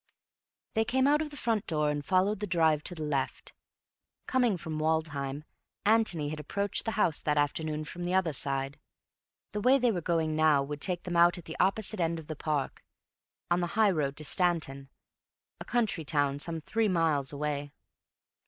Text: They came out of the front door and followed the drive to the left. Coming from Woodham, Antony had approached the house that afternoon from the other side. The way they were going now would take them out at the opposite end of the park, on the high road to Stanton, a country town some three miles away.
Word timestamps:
They 0.73 0.83
came 0.83 1.05
out 1.07 1.21
of 1.21 1.29
the 1.29 1.37
front 1.37 1.67
door 1.67 1.91
and 1.91 2.03
followed 2.03 2.39
the 2.39 2.47
drive 2.47 2.81
to 2.85 2.95
the 2.95 3.03
left. 3.03 3.53
Coming 4.25 4.57
from 4.57 4.79
Woodham, 4.79 5.43
Antony 5.85 6.29
had 6.29 6.39
approached 6.39 6.85
the 6.85 6.93
house 6.97 7.21
that 7.21 7.37
afternoon 7.37 7.85
from 7.85 8.03
the 8.03 8.15
other 8.15 8.33
side. 8.33 8.79
The 9.51 9.61
way 9.61 9.77
they 9.77 9.91
were 9.91 10.01
going 10.01 10.35
now 10.35 10.63
would 10.63 10.81
take 10.81 11.03
them 11.03 11.15
out 11.15 11.37
at 11.37 11.45
the 11.45 11.55
opposite 11.59 11.99
end 11.99 12.17
of 12.17 12.25
the 12.25 12.35
park, 12.35 12.83
on 13.51 13.59
the 13.61 13.67
high 13.77 13.91
road 13.91 14.17
to 14.17 14.25
Stanton, 14.25 14.89
a 15.59 15.65
country 15.65 16.03
town 16.03 16.39
some 16.39 16.61
three 16.61 16.87
miles 16.87 17.31
away. 17.31 17.71